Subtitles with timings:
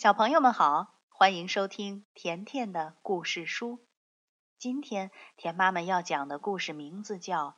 [0.00, 3.84] 小朋友们好，欢迎收听甜甜的故事书。
[4.56, 7.48] 今天甜妈妈要讲的故事名字叫《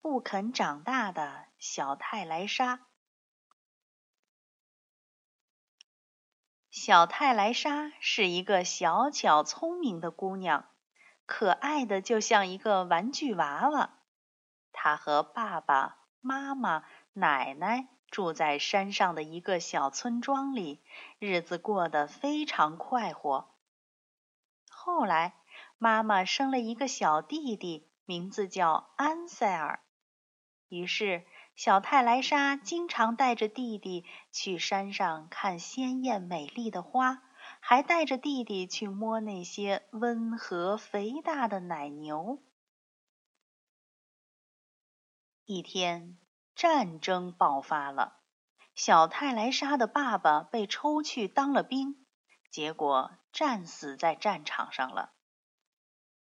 [0.00, 2.74] 不肯长大的小泰莱莎》。
[6.72, 10.68] 小泰莱莎是一个小巧聪明的姑娘，
[11.24, 14.00] 可爱的就像一个玩具娃娃。
[14.72, 17.95] 她和爸爸妈妈、奶奶。
[18.10, 20.80] 住在山上的一个小村庄里，
[21.18, 23.48] 日子过得非常快活。
[24.70, 25.34] 后来，
[25.78, 29.80] 妈妈生了一个小弟弟，名字叫安塞尔。
[30.68, 37.22] 于是，小泰莱莎经常带着弟弟去山上看鲜艳美丽的花，
[37.60, 42.42] 还带着弟弟去摸那些温和肥大的奶牛。
[45.44, 46.18] 一天。
[46.56, 48.16] 战争爆发了，
[48.74, 52.06] 小泰莱莎的爸爸被抽去当了兵，
[52.50, 55.12] 结果战死在战场上了。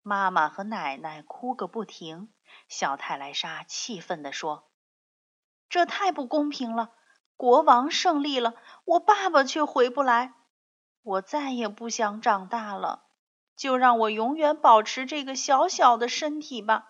[0.04, 2.32] 妈妈和奶奶哭个不停。
[2.68, 4.70] 小泰莱莎气愤地说
[5.68, 6.94] ：“这太不公平了！
[7.36, 8.54] 国王胜利了，
[8.86, 10.36] 我爸爸却回不来。
[11.02, 13.08] 我再也不想长大了，
[13.56, 16.86] 就让我永远保持这个小小的身体吧。”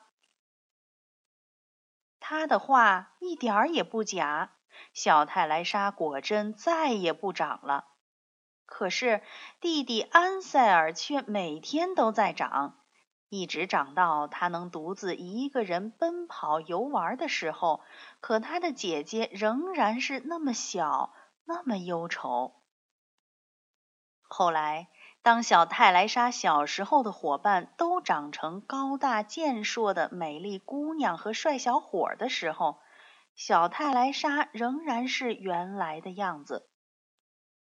[2.30, 4.52] 他的话一点儿也不假，
[4.94, 7.88] 小泰莱莎果真再也不长了。
[8.68, 9.24] 可是
[9.60, 12.78] 弟弟安塞尔却每天都在长，
[13.30, 17.82] 一直长到他能独自一个人奔跑游玩的时候。
[18.22, 21.12] 可他的姐姐仍然是那么小，
[21.46, 22.54] 那么忧愁。
[24.22, 24.88] 后来。
[25.30, 32.80] 当小泰莱莎小时候的伙伴都长成高大健硕的美丽姑娘和帅小伙的时候，
[33.36, 36.68] 小泰莱莎仍然是原来的样子。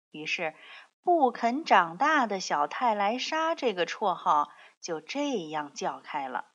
[0.09, 0.55] 于是，
[1.03, 4.49] 不肯长大的小泰莱莎这个绰号
[4.81, 6.45] 就这样叫开了。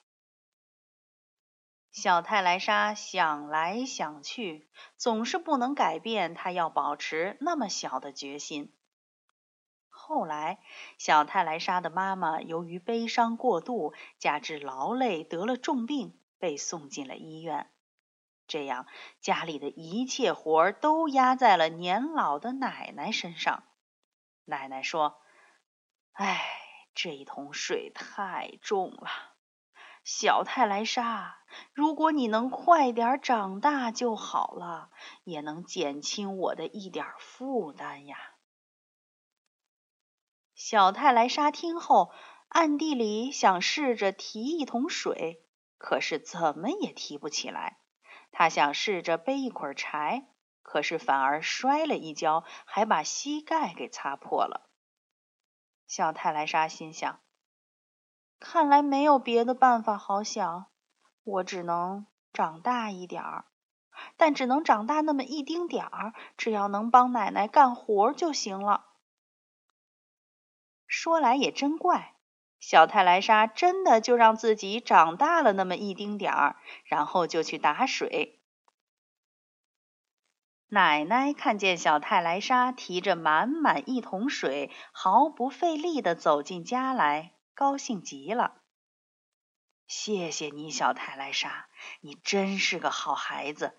[1.92, 8.74] 小泰莱莎想来想去，总是不能改变她要保持那么小的决心。
[10.06, 10.58] 后来，
[10.98, 17.70] 小泰莱莎的妈妈由于悲伤过度，加之劳累，得了重病，被送进了医院。
[18.46, 18.86] 这样，
[19.22, 23.64] 家里的一切活儿都压在了年老的奶奶身上。
[24.44, 25.22] 奶奶说
[26.12, 26.38] ：“哎，
[26.94, 29.08] 这一桶水太重了，
[30.04, 31.38] 小泰莱莎，
[31.72, 34.90] 如果你能快点长大就好了，
[35.24, 38.18] 也能减轻我的一点负担呀。”
[40.66, 42.10] 小泰莱莎听后，
[42.48, 45.44] 暗地里想试着提一桶水，
[45.76, 47.80] 可是怎么也提不起来。
[48.32, 50.26] 他想试着背一捆柴，
[50.62, 54.70] 可是反而摔了一跤，还把膝盖给擦破了。
[55.86, 57.20] 小泰莱莎心想：
[58.40, 60.68] 看来没有别的办法好想，
[61.24, 63.44] 我只能长大一点儿，
[64.16, 68.86] 但只能长大那么一丁点儿，只要能帮奶奶干活就行了。
[71.04, 72.14] 说来也真怪，
[72.60, 76.56] 小泰莱莎真的就让自己长大了那么一丁点儿，
[76.86, 78.40] 然后就去打水。
[80.68, 88.62] 奶奶看见小泰莱莎提着满满一桶水，毫不费力的走进家来，高兴极了。
[89.86, 91.68] 谢谢你，小泰莱莎，
[92.00, 93.76] 你真是个好孩子。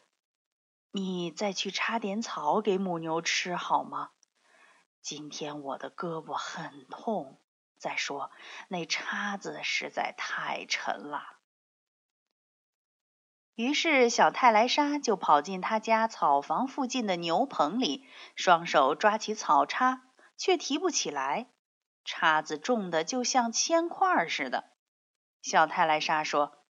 [0.92, 4.12] 你再去插点草给母牛吃好吗？
[5.06, 7.40] 今天我的胳膊很痛，
[7.78, 8.32] 再说
[8.70, 11.22] 那叉子实在太沉了。
[13.54, 18.04] 于是小泰莱莎就跑进他家草房附近的牛棚里，
[18.36, 20.02] 双手抓起草叉，
[20.38, 21.52] 却提不起来，
[22.04, 24.72] 叉子重的就像铅块似的。
[25.44, 26.66] 小泰莱莎说：“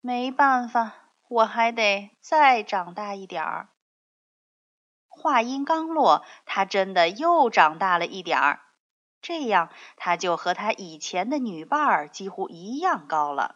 [0.00, 3.70] 没办法，我还得再长大一点儿。”
[5.22, 8.60] 话音刚落，他真的又长大了一点儿，
[9.20, 13.54] 这样他就和他以前的女伴儿几乎一样高了。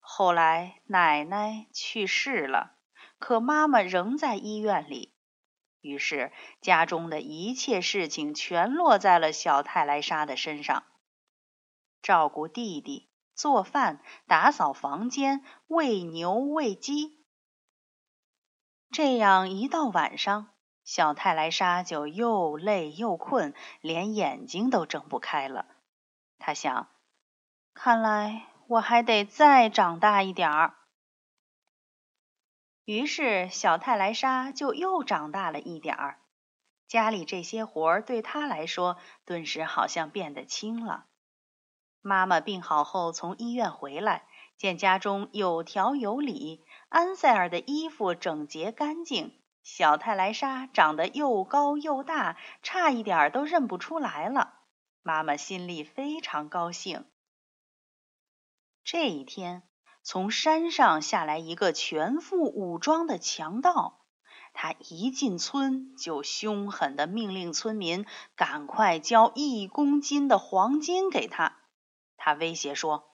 [0.00, 2.72] 后来奶奶去世了，
[3.20, 5.14] 可妈妈仍在医院里，
[5.80, 10.82] 于是家中的一切事情全落在了小泰莱莎的身上：
[12.02, 17.17] 照顾弟弟、做饭、打扫房间、喂牛喂鸡。
[18.90, 20.48] 这样一到晚上，
[20.82, 25.66] 小泰莱莎就又累又困，连眼睛都睁不开了。
[26.38, 26.88] 他想，
[27.74, 30.74] 看来我还得再长大一点儿。
[32.84, 36.18] 于是，小泰莱莎就又长大了一点儿。
[36.86, 38.96] 家里这些活儿对他来说，
[39.26, 41.04] 顿时好像变得轻了。
[42.00, 44.27] 妈妈病好后从医院回来，
[44.58, 49.32] 见家中有条有理，安塞尔的衣服整洁干净，
[49.62, 54.54] 小泰莱莎长得又高又大，差一点都认不出来了。
[55.02, 57.06] 妈妈心里非常高兴。
[58.82, 59.62] 这一天，
[60.02, 64.06] 从山上下来一个全副武装的强盗。
[64.54, 71.58] 他一进村，就凶狠地命令村民赶快交一公斤的黄金给他。
[72.16, 73.07] 他威胁说：“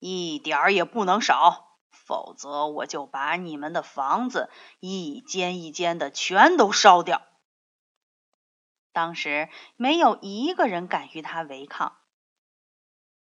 [0.00, 4.50] 一点儿也不能少，否则我就把你们的房子
[4.80, 7.22] 一间一间的全都烧掉。”
[8.92, 11.96] 当时没有一个人敢与他违抗。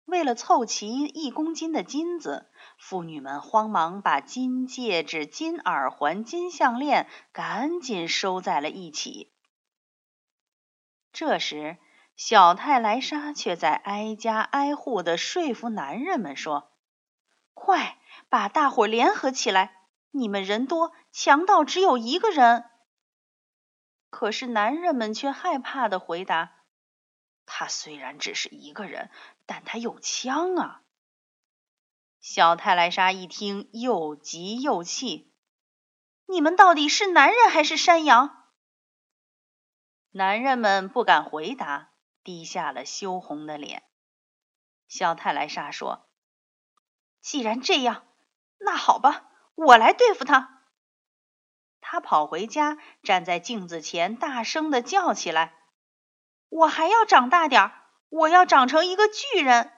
[0.04, 9.32] 为了凑齐一公斤的金子，妇女们慌忙把金戒指、金耳环、金项链赶紧收在了一起。
[11.12, 11.78] 这时，
[12.24, 16.70] 小泰莱莎却在挨家挨户的说服男人们说
[17.52, 17.98] ：“快
[18.28, 19.88] 把大伙联合起来！
[20.12, 22.70] 你们人多，强盗只有一个人。”
[24.08, 26.52] 可是男人们却害怕的回答。
[27.44, 29.10] 他虽然只是一个人，
[29.44, 30.82] 但他有枪啊！
[32.20, 35.34] 小泰莱莎一听，又急又气
[36.26, 38.46] ：“你们到底是男人还是山羊？”
[40.14, 41.88] 男人们不敢回答，
[42.24, 43.82] 低下了羞红的脸。
[44.88, 46.06] 小泰莱莎说
[47.20, 48.04] ：“既然这样，
[48.58, 50.60] 那好吧，我来对付他。”
[51.80, 55.54] 他跑回家，站在镜子前，大声的叫起来。
[56.48, 57.72] 我还要长大点儿，
[58.08, 59.72] 我要长成一个巨人。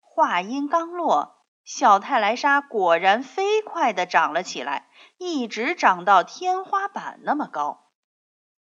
[0.00, 4.88] 话音刚落，小泰莱莎果然飞快的长了起来，
[5.18, 7.83] 一直长到天花板那么高。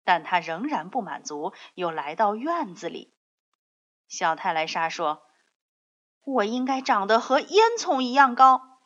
[0.10, 3.14] 但他仍然不满足，又来到院子里。
[4.08, 5.22] 小泰莱莎说
[6.26, 8.80] ：“我应该长得和烟囱一样高。”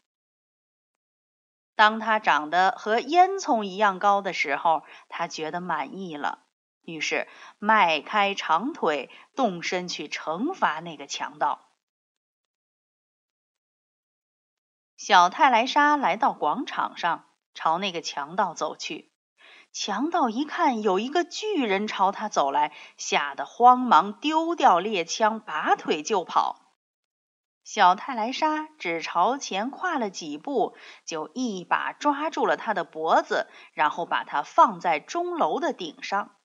[1.75, 6.43] 当他长得和烟囱一样高的时候，他觉得满意了。
[6.81, 11.69] 于是迈开长腿，动身去惩罚那个强盗。
[14.97, 19.12] 小泰莱莎来到广场上，朝那个强盗走去。
[19.73, 26.61] 强盗一看有一个巨人朝他走来，吓得慌忙丢掉猎枪，拔腿就跑。
[27.63, 36.35] 小泰莱莎只朝前跨了几步，就一把抓住了他的脖子，然后把他放在钟楼的顶上。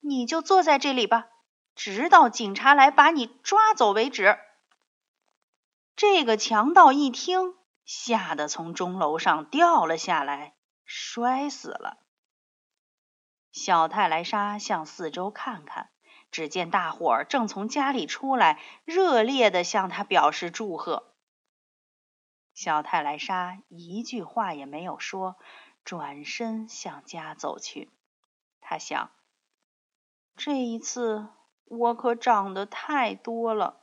[0.00, 1.26] 你就坐在这里吧，
[1.74, 4.38] 直到警察来把你抓走为止。
[5.94, 10.54] 这个强盗一听，吓得从钟楼上掉了下来，
[10.90, 11.98] 摔死了。
[13.52, 15.90] 小泰莱莎向四周看看，
[16.30, 21.14] 只见大伙儿正从家里出来，热烈的向他表示祝贺。
[22.54, 25.36] 小泰莱莎一句话也没有说，
[25.84, 27.90] 转身向家走去。
[28.60, 29.10] 他想。
[30.36, 31.28] 这一次
[31.64, 33.82] 我可长得太多了，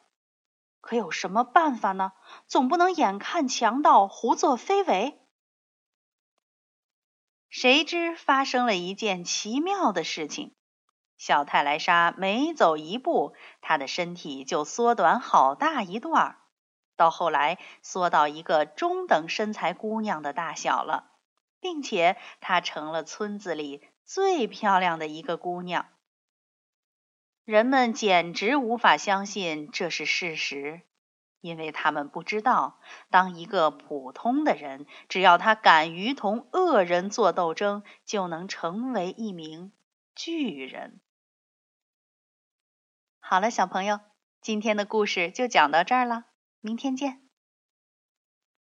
[0.81, 2.13] 可有什么办法呢？
[2.47, 5.21] 总不能眼看强盗胡作非为。
[7.57, 10.53] 谁知发生了一件奇妙的事情：
[11.17, 16.37] 小泰莱莎每走一步，她的身体就缩短好大一段儿，
[16.97, 21.13] 到后来缩到一个中等身材姑娘的大小了，
[21.61, 25.85] 并且她成了村子里最漂亮的一个姑娘。
[27.45, 30.81] 人们简直无法相信这是事实，
[31.45, 32.79] 因为他们不知道，
[33.11, 39.71] 当一个普通的人，只要他敢于同恶人做斗争，就能成为一名
[40.15, 40.99] 巨人。
[43.19, 43.99] 好了，小朋友，
[44.41, 46.25] 今天的故事就讲到这儿了，
[46.61, 47.24] 明天见。